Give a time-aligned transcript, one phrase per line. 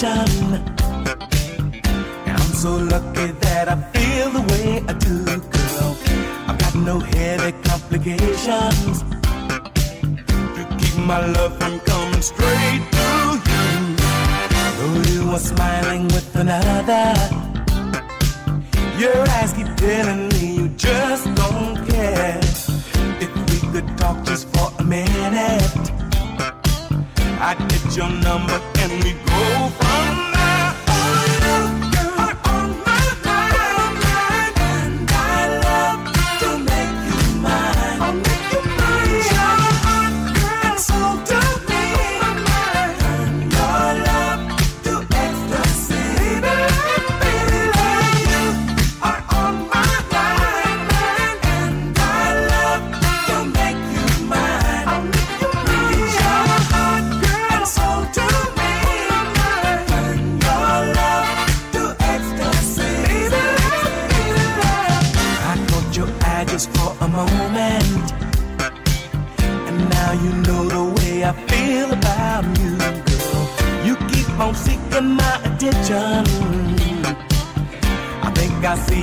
[0.00, 0.39] sensation.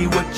[0.06, 0.37] What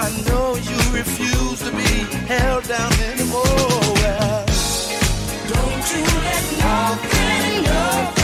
[0.00, 3.42] I know you refuse to be held down anymore.
[5.52, 8.17] Don't you let nothing, nothing.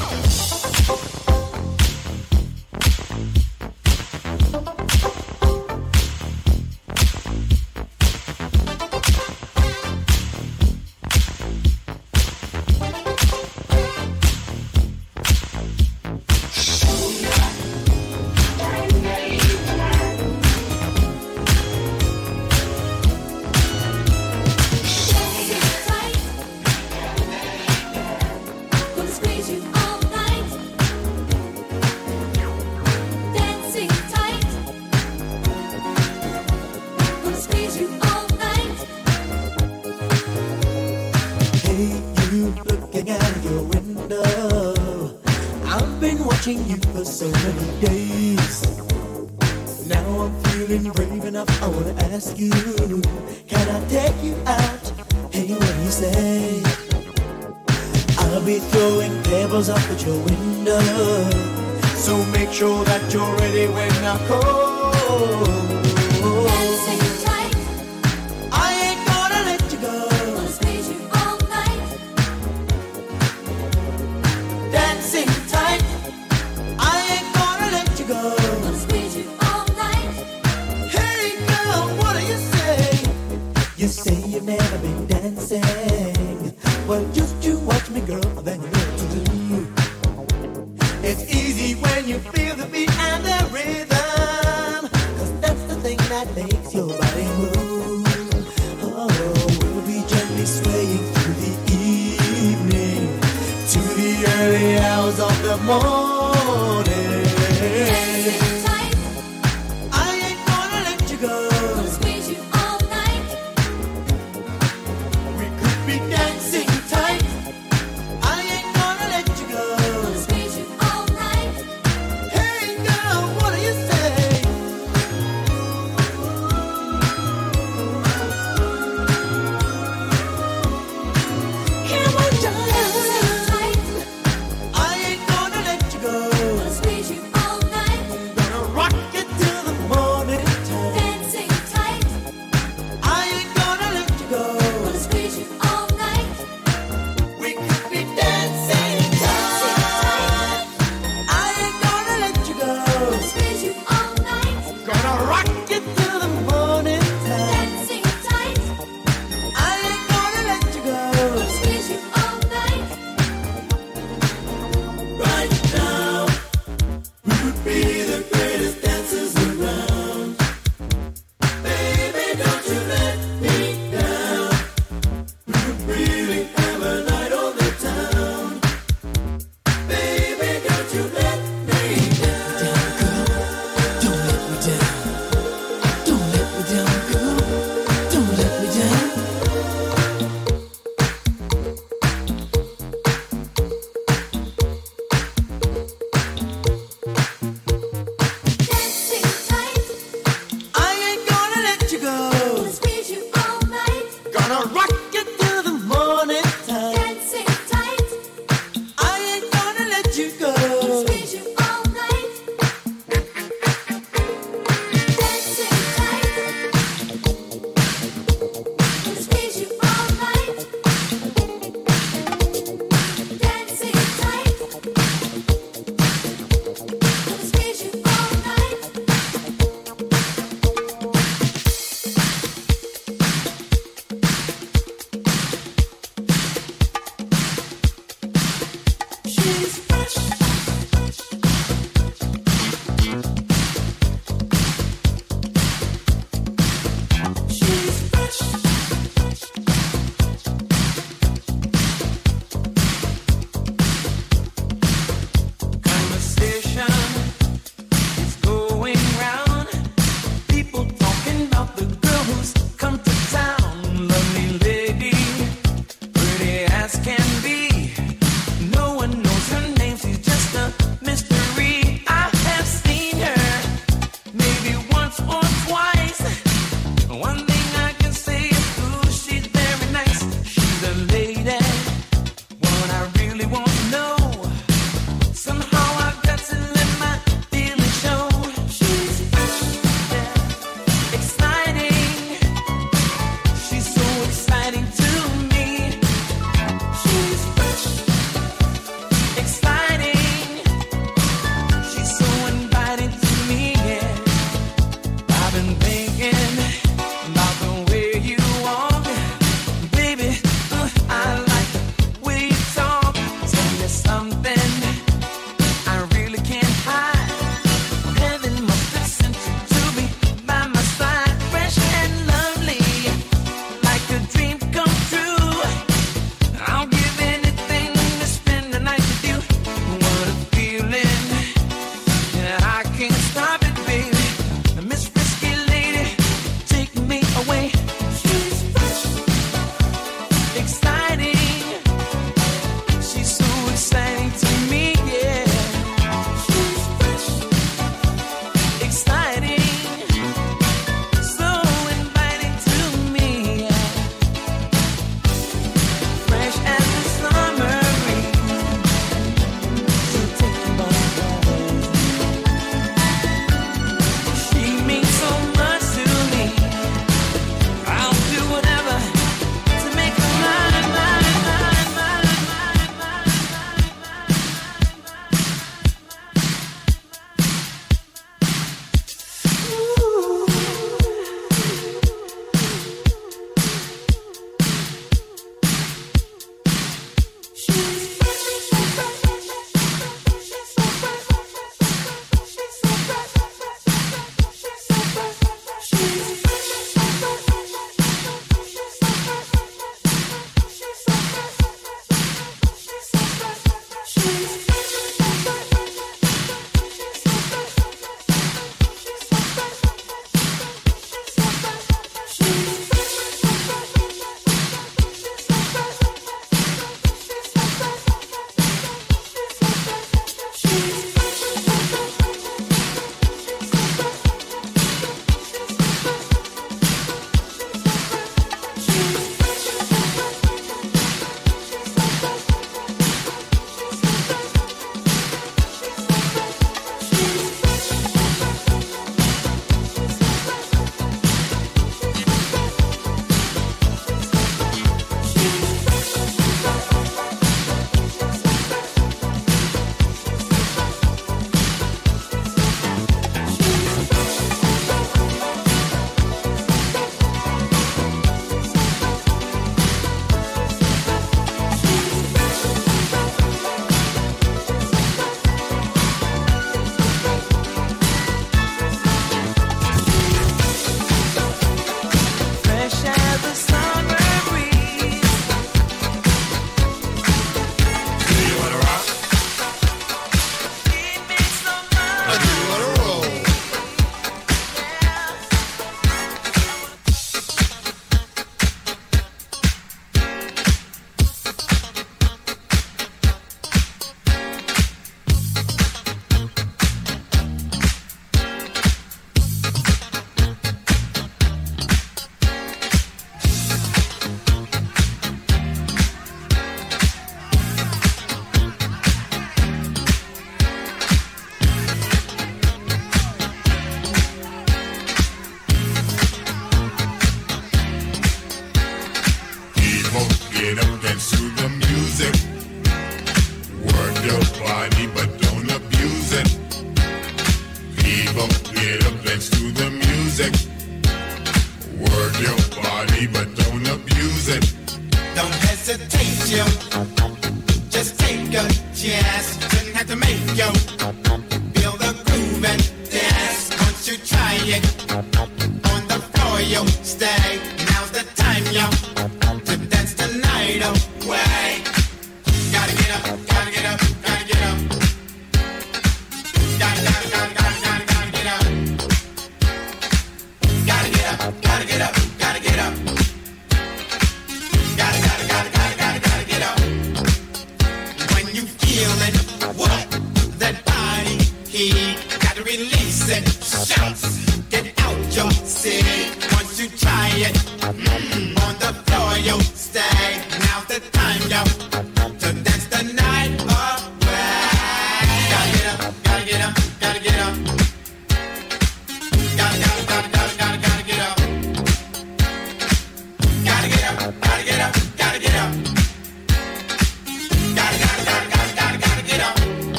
[0.00, 0.27] Oh.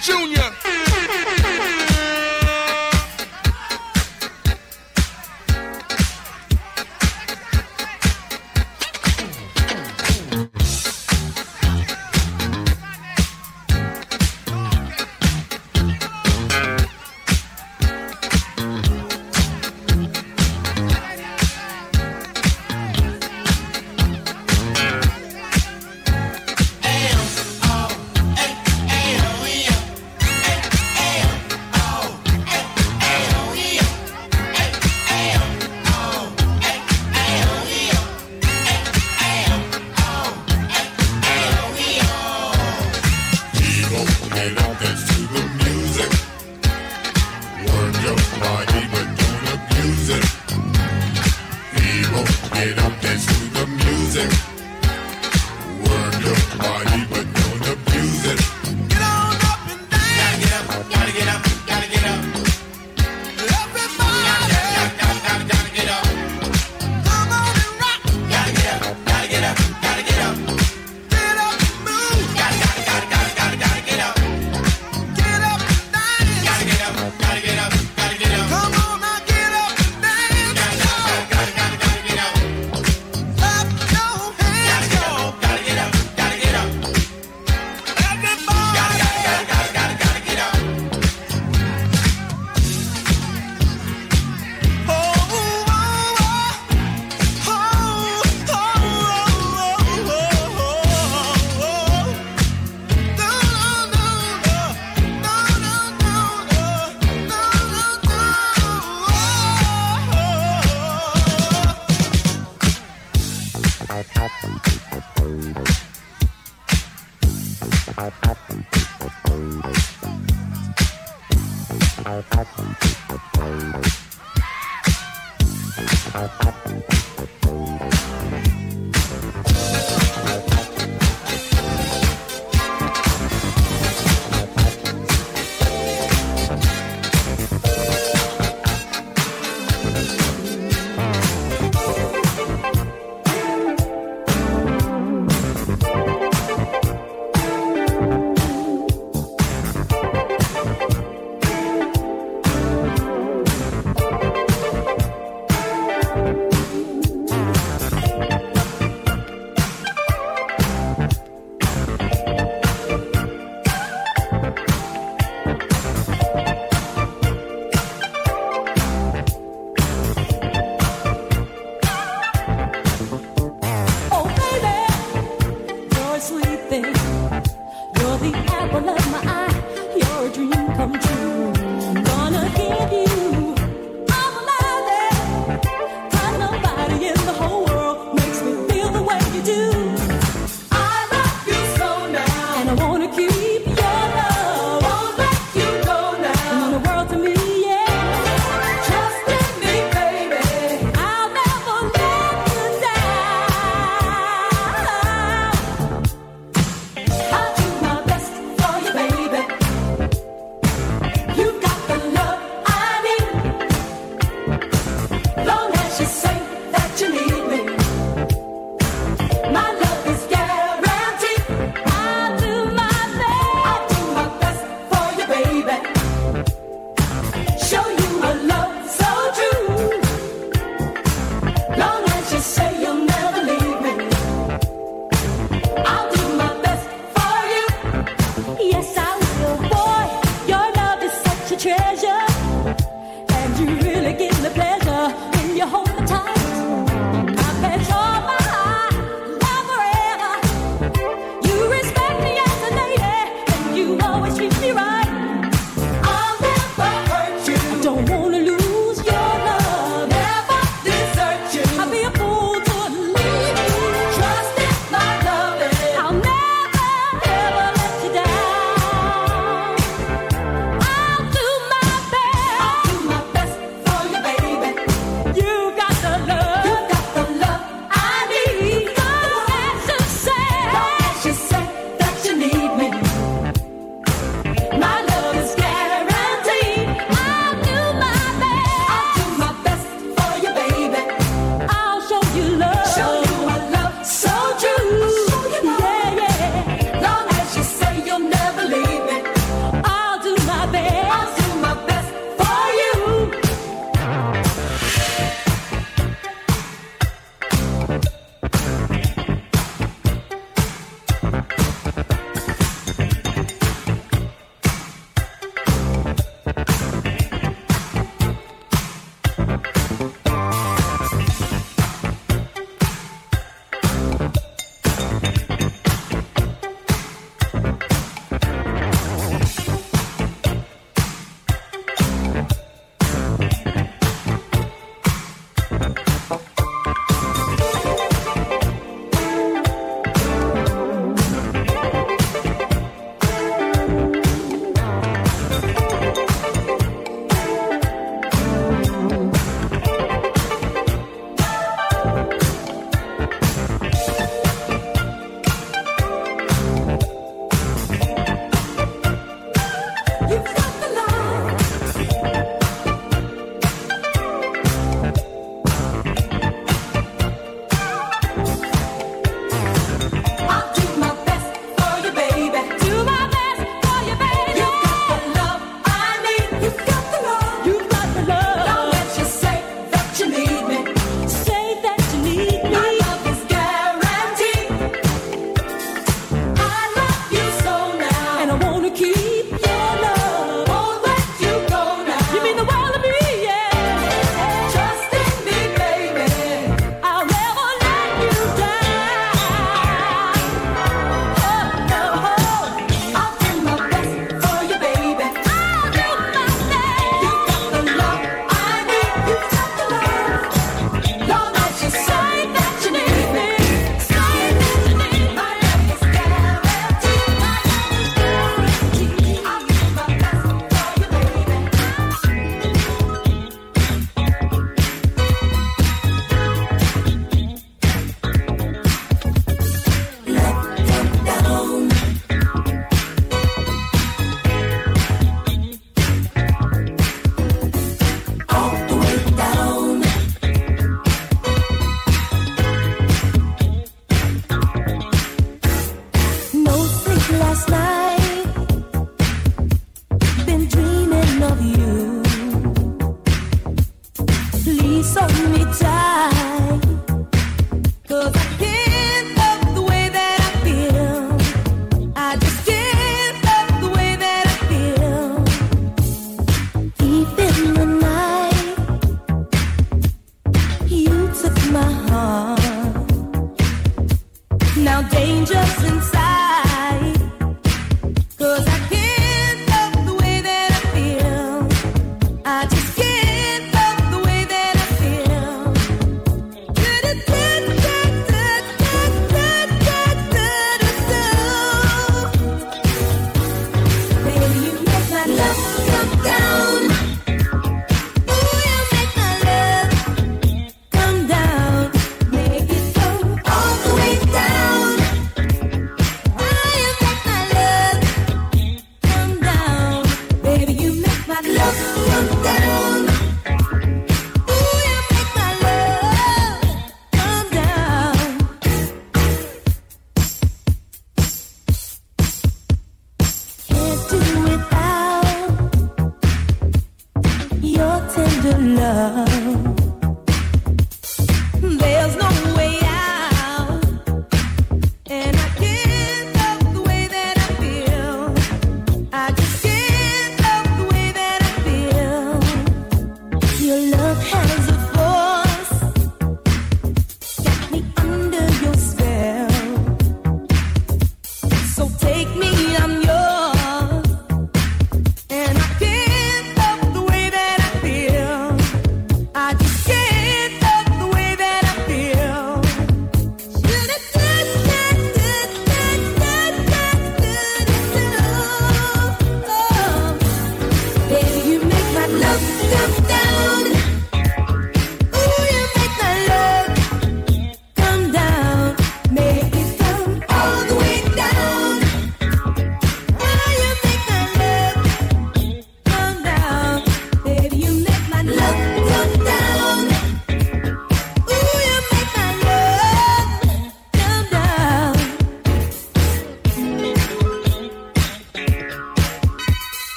[0.00, 0.39] Jr.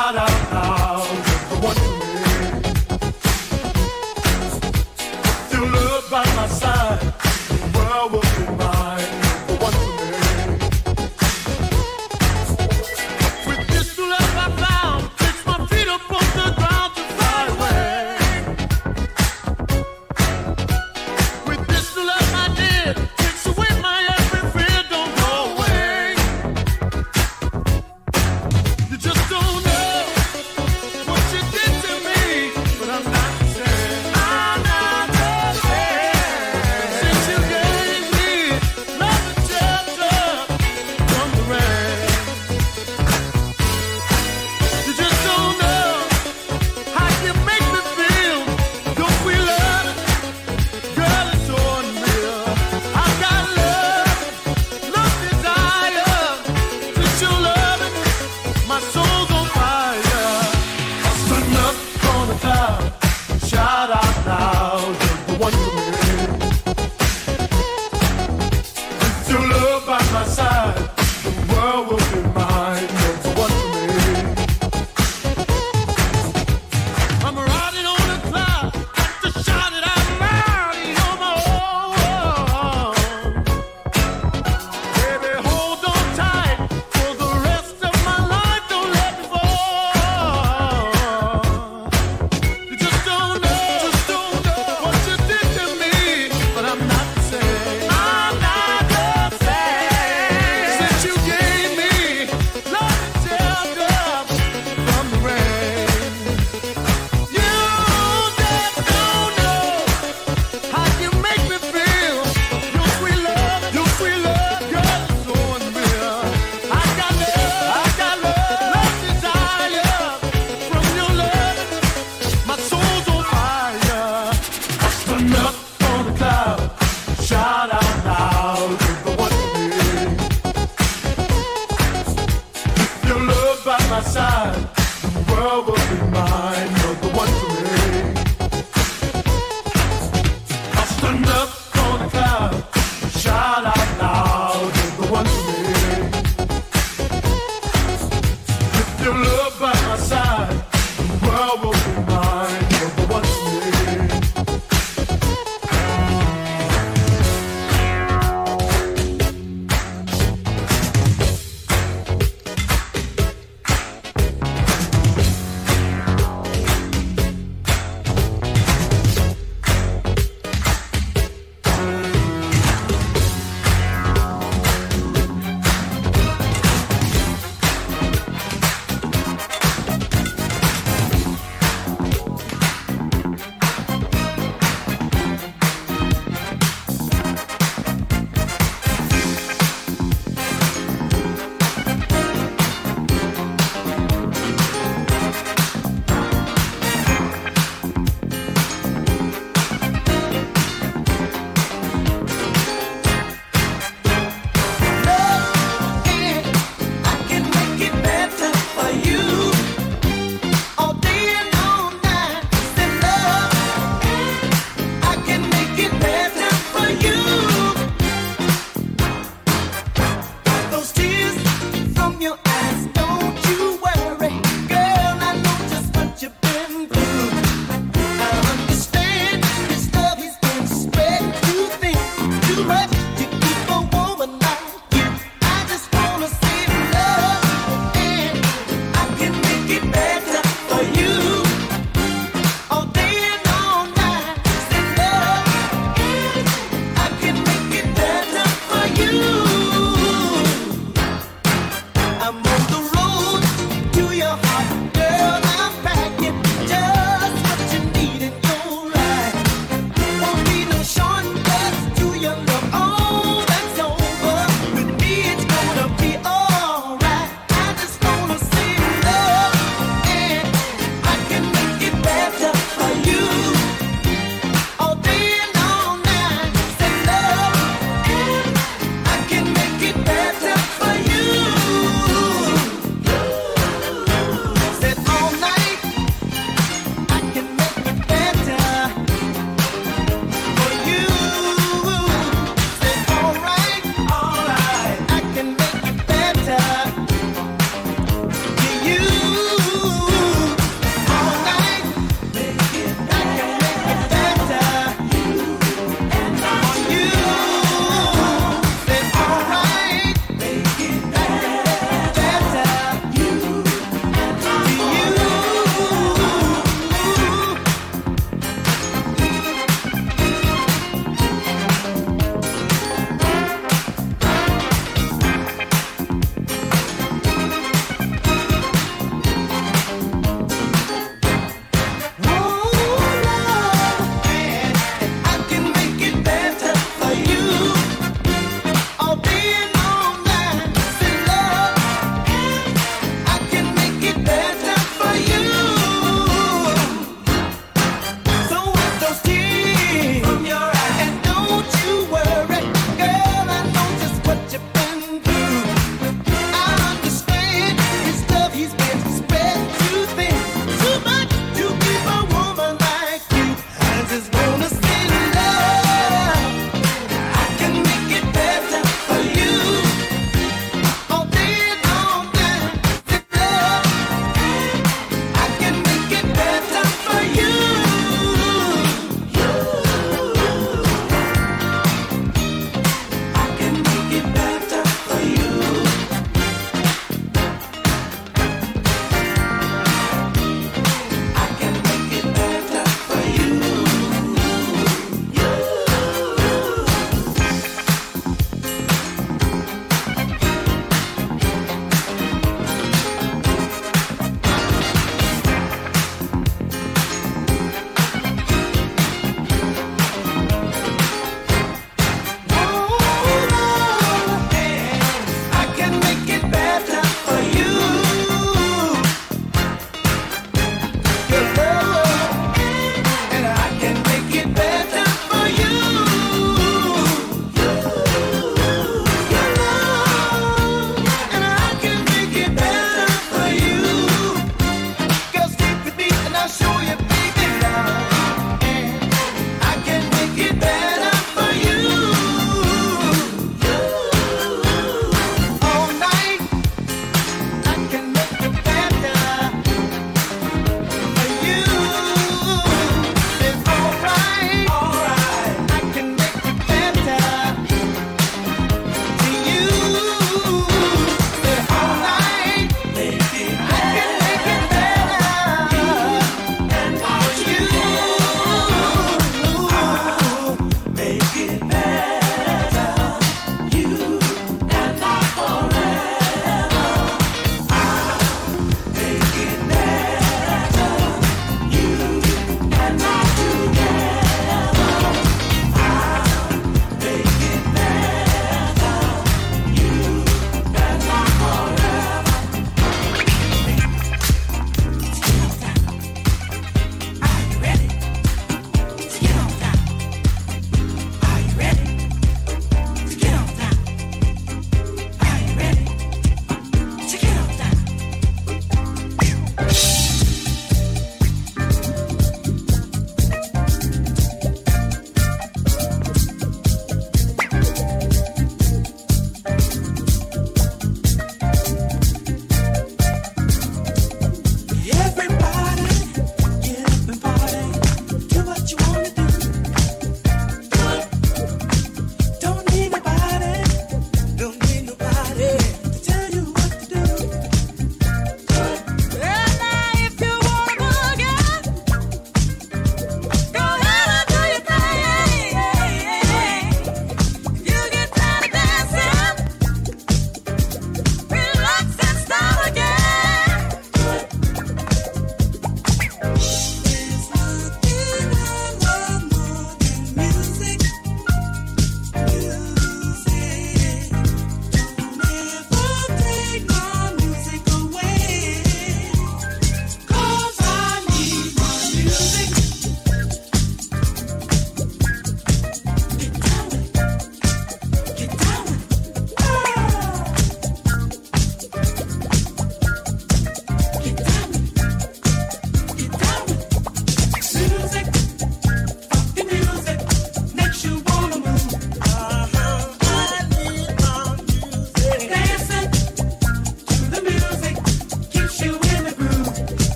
[0.00, 0.29] da da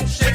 [0.00, 0.27] and.